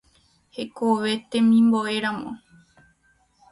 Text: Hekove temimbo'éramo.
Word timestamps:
Hekove 0.55 1.11
temimbo'éramo. 1.29 2.29